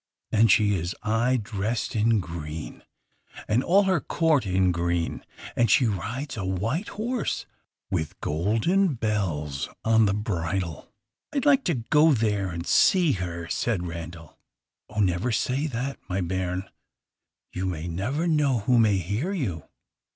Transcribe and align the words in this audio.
And 0.31 0.49
she 0.51 0.73
is 0.73 0.95
aye 1.03 1.39
dressed 1.43 1.95
in 1.95 2.19
green, 2.19 2.81
and 3.47 3.63
all 3.63 3.83
her 3.83 3.99
court 4.01 4.47
in 4.47 4.71
green; 4.71 5.23
and 5.55 5.69
she 5.69 5.85
rides 5.85 6.35
a 6.37 6.43
white 6.43 6.87
horse 6.87 7.45
with 7.91 8.19
golden 8.19 8.95
bells 8.95 9.69
on 9.85 10.07
the 10.07 10.15
bridle." 10.15 10.91
"I 11.31 11.35
would 11.37 11.45
like 11.45 11.63
to 11.65 11.75
go 11.75 12.13
there 12.15 12.49
and 12.49 12.65
see 12.65 13.11
her," 13.11 13.47
said 13.49 13.85
Randal. 13.85 14.39
"Oh, 14.89 15.01
never 15.01 15.31
say 15.31 15.67
that, 15.67 15.99
my 16.09 16.19
bairn; 16.19 16.67
you 17.53 17.67
never 17.67 18.25
know 18.25 18.61
who 18.61 18.79
may 18.79 18.97
hear 18.97 19.33
you! 19.33 19.65